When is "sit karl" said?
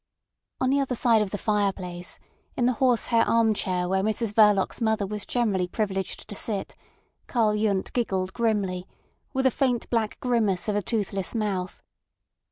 6.33-7.53